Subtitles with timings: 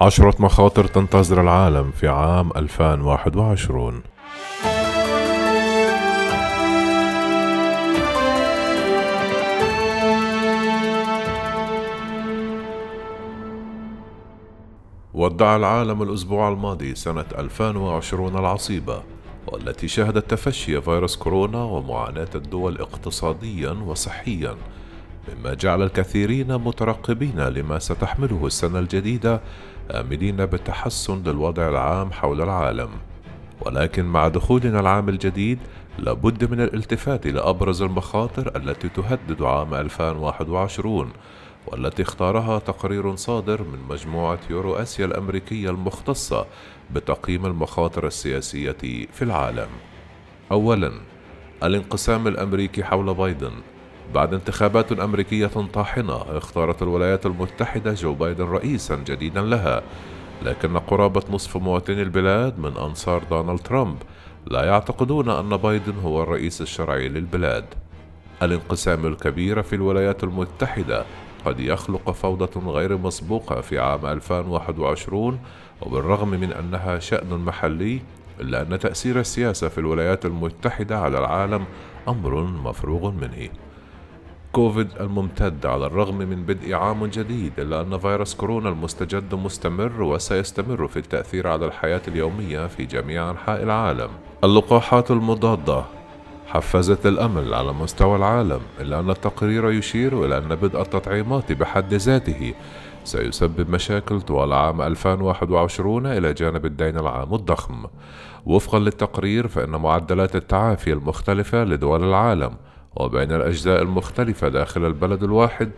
[0.00, 4.02] عشرة مخاطر تنتظر العالم في عام 2021
[15.14, 19.02] ودع العالم الأسبوع الماضي سنة 2020 العصيبة
[19.46, 24.56] والتي شهدت تفشي فيروس كورونا ومعاناة الدول اقتصاديا وصحيا.
[25.28, 29.40] مما جعل الكثيرين مترقبين لما ستحمله السنة الجديدة
[29.90, 32.90] آملين بالتحسن للوضع العام حول العالم
[33.60, 35.58] ولكن مع دخولنا العام الجديد
[35.98, 41.10] لابد من الالتفات لأبرز المخاطر التي تهدد عام 2021
[41.66, 46.46] والتي اختارها تقرير صادر من مجموعة يورو آسيا الأمريكية المختصة
[46.90, 48.76] بتقييم المخاطر السياسية
[49.12, 49.68] في العالم.
[50.52, 50.92] أولاً
[51.62, 53.52] الانقسام الأمريكي حول بايدن
[54.14, 59.82] بعد انتخابات أمريكية طاحنة اختارت الولايات المتحدة جو بايدن رئيسا جديدا لها.
[60.42, 63.96] لكن قرابة نصف مواطني البلاد من أنصار دونالد ترامب
[64.46, 67.64] لا يعتقدون أن بايدن هو الرئيس الشرعي للبلاد.
[68.42, 71.04] الانقسام الكبير في الولايات المتحدة
[71.44, 75.38] قد يخلق فوضى غير مسبوقة في عام 2021
[75.82, 78.00] وبالرغم من أنها شأن محلي
[78.40, 81.64] إلا أن تأثير السياسة في الولايات المتحدة على العالم
[82.08, 83.69] أمر مفروغ منه.
[84.52, 90.88] كوفيد الممتد على الرغم من بدء عام جديد إلا أن فيروس كورونا المستجد مستمر وسيستمر
[90.88, 94.08] في التأثير على الحياة اليومية في جميع أنحاء العالم.
[94.44, 95.84] اللقاحات المضادة
[96.46, 102.54] حفزت الأمل على مستوى العالم إلا أن التقرير يشير إلى أن بدء التطعيمات بحد ذاته
[103.04, 107.84] سيسبب مشاكل طوال عام 2021 إلى جانب الدين العام الضخم.
[108.46, 112.52] وفقا للتقرير فإن معدلات التعافي المختلفة لدول العالم
[112.96, 115.70] وبين الأجزاء المختلفة داخل البلد الواحد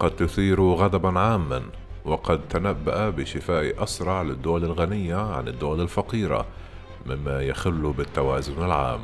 [0.00, 1.62] قد تثير غضبا عاما
[2.04, 6.46] وقد تنبأ بشفاء أسرع للدول الغنية عن الدول الفقيرة
[7.06, 9.00] مما يخل بالتوازن العام.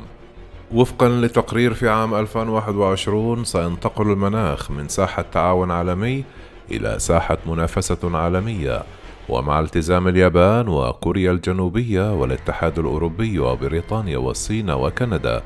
[0.71, 6.23] وفقا لتقرير في عام 2021 سينتقل المناخ من ساحة تعاون عالمي
[6.71, 8.83] إلى ساحة منافسة عالمية
[9.29, 15.41] ومع التزام اليابان وكوريا الجنوبية والاتحاد الأوروبي وبريطانيا والصين وكندا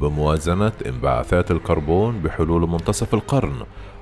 [0.00, 3.54] بموازنة انبعاثات الكربون بحلول منتصف القرن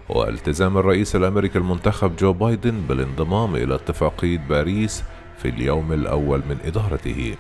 [0.08, 5.04] والتزام الرئيس الأمريكي المنتخب جو بايدن بالانضمام إلى اتفاقية باريس
[5.38, 7.34] في اليوم الأول من إدارته.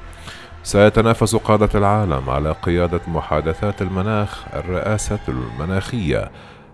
[0.62, 6.30] سيتنافس قادة العالم على قيادة محادثات المناخ الرئاسة المناخية.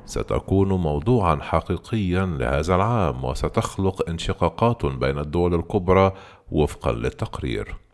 [0.07, 6.13] ستكون موضوعا حقيقيا لهذا العام وستخلق انشقاقات بين الدول الكبرى
[6.51, 7.88] وفقا للتقرير.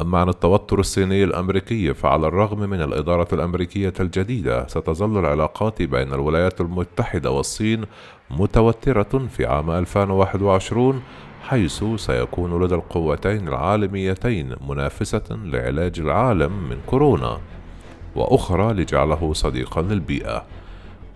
[0.00, 6.60] أما عن التوتر الصيني الأمريكي فعلى الرغم من الإدارة الأمريكية الجديدة ستظل العلاقات بين الولايات
[6.60, 7.84] المتحدة والصين
[8.30, 11.02] متوترة في عام 2021
[11.42, 17.38] حيث سيكون لدى القوتين العالميتين منافسة لعلاج العالم من كورونا
[18.16, 20.44] وأخرى لجعله صديقا للبيئة.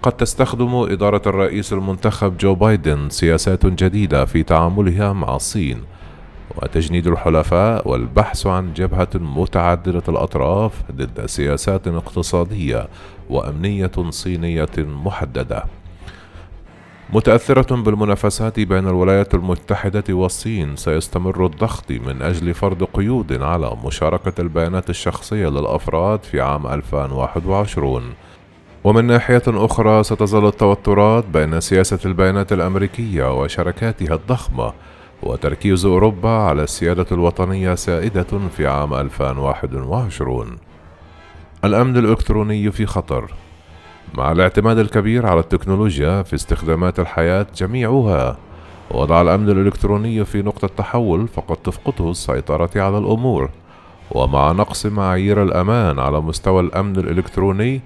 [0.02, 5.82] قد تستخدم إدارة الرئيس المنتخب جو بايدن سياسات جديدة في تعاملها مع الصين
[6.56, 12.88] وتجنيد الحلفاء والبحث عن جبهة متعددة الأطراف ضد سياسات اقتصادية
[13.30, 15.64] وأمنية صينية محددة.
[17.12, 24.90] متأثرة بالمنافسات بين الولايات المتحدة والصين سيستمر الضغط من أجل فرض قيود على مشاركة البيانات
[24.90, 28.02] الشخصية للأفراد في عام 2021
[28.84, 34.72] ومن ناحية أخرى ستظل التوترات بين سياسة البيانات الأمريكية وشركاتها الضخمة
[35.22, 40.56] وتركيز أوروبا على السيادة الوطنية سائدة في عام 2021
[41.64, 43.34] الأمن الإلكتروني في خطر.
[44.14, 48.36] مع الاعتماد الكبير على التكنولوجيا في استخدامات الحياة جميعها
[48.90, 53.50] وضع الأمن الإلكتروني في نقطة تحول فقد تفقده السيطرة على الأمور.
[54.10, 57.80] ومع نقص معايير الأمان على مستوى الأمن الإلكتروني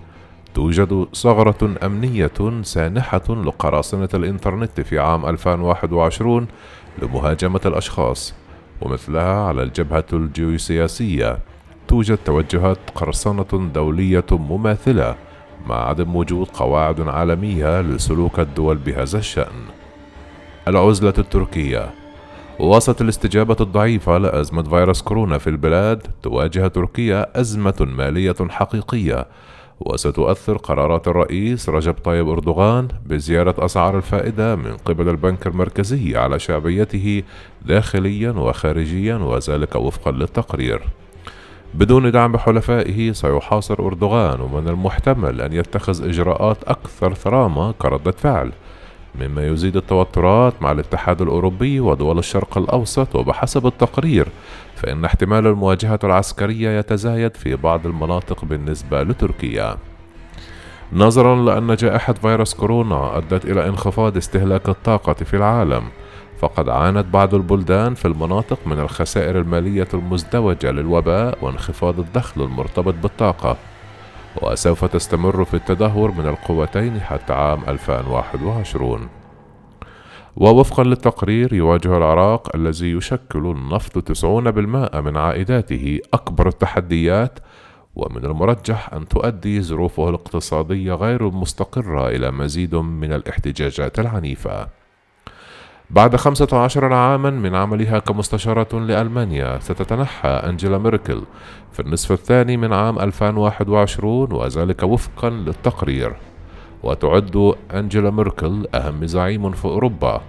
[0.55, 6.47] توجد ثغرة أمنية سانحة لقراصنة الإنترنت في عام 2021
[7.03, 8.35] لمهاجمة الأشخاص
[8.81, 11.39] ومثلها على الجبهة الجيوسياسية
[11.89, 15.15] توجد توجهات قرصنة دولية مماثلة
[15.67, 19.65] مع عدم وجود قواعد عالمية لسلوك الدول بهذا الشأن.
[20.69, 21.91] العزلة التركية
[22.59, 29.27] وسط الاستجابة الضعيفة لأزمة فيروس كورونا في البلاد تواجه تركيا أزمة مالية حقيقية
[29.81, 37.23] وستؤثر قرارات الرئيس رجب طيب أردوغان بزيادة أسعار الفائدة من قبل البنك المركزي على شعبيته
[37.67, 40.83] داخليا وخارجيا وذلك وفقا للتقرير.
[41.75, 48.53] بدون دعم حلفائه سيحاصر أردوغان ومن المحتمل أن يتخذ إجراءات أكثر ثرامة كردة فعل
[49.21, 54.29] مما يزيد التوترات مع الاتحاد الأوروبي ودول الشرق الأوسط وبحسب التقرير
[54.77, 59.77] فإن احتمال المواجهة العسكرية يتزايد في بعض المناطق بالنسبة لتركيا.
[60.93, 65.85] نظرا لأن جائحة فيروس كورونا أدت إلى انخفاض استهلاك الطاقة في العالم
[66.39, 73.57] فقد عانت بعض البلدان في المناطق من الخسائر المالية المزدوجة للوباء وانخفاض الدخل المرتبط بالطاقة.
[74.43, 79.09] وسوف تستمر في التدهور من القوتين حتى عام 2021
[80.37, 84.27] ووفقا للتقرير يواجه العراق الذي يشكل النفط 90%
[84.97, 87.39] من عائداته أكبر التحديات
[87.97, 94.69] ومن المرجح أن تؤدي ظروفه الاقتصادية غير المستقرة إلى مزيد من الاحتجاجات العنيفة.
[95.91, 101.23] بعد 15 عاما من عملها كمستشارة لألمانيا ستتنحى أنجيلا ميركل
[101.73, 106.17] في النصف الثاني من عام 2021 وذلك وفقا للتقرير.
[106.83, 110.21] وتعد أنجيلا ميركل أهم زعيم في أوروبا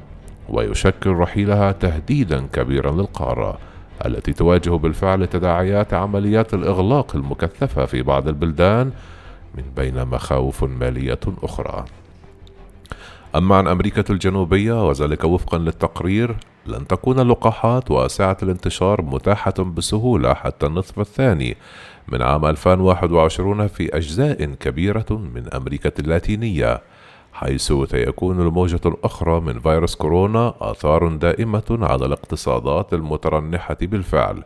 [0.50, 3.58] ويشكل رحيلها تهديدا كبيرا للقارة
[4.06, 8.92] التي تواجه بالفعل تداعيات عمليات الإغلاق المكثفة في بعض البلدان
[9.56, 11.86] من بين مخاوف مالية أخرى.
[13.36, 16.36] أما عن أمريكا الجنوبية وذلك وفقا للتقرير
[16.66, 21.58] لن تكون اللقاحات واسعة الانتشار متاحة بسهولة حتى النصف الثاني
[22.08, 26.82] من عام 2021 في أجزاء كبيرة من أمريكا اللاتينية
[27.34, 34.44] حيث سيكون الموجة الأخرى من فيروس كورونا آثار دائمة على الاقتصادات المترنحة بالفعل.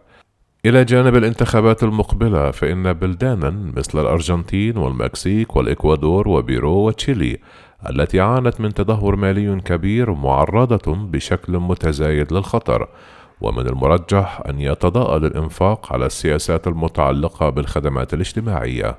[0.66, 7.40] إلى جانب الانتخابات المقبلة فإن بلدانا مثل الأرجنتين والمكسيك والإكوادور وبيرو وتشيلي
[7.88, 12.88] التي عانت من تدهور مالي كبير معرضة بشكل متزايد للخطر
[13.42, 18.98] ومن المرجح أن يتضاءل الإنفاق على السياسات المتعلقة بالخدمات الاجتماعية.